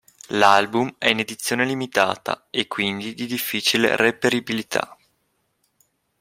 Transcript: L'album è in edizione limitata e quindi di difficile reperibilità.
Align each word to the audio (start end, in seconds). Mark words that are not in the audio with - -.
L'album 0.29 0.95
è 0.97 1.09
in 1.09 1.19
edizione 1.19 1.63
limitata 1.63 2.47
e 2.49 2.65
quindi 2.65 3.13
di 3.13 3.27
difficile 3.27 3.95
reperibilità. 3.95 4.97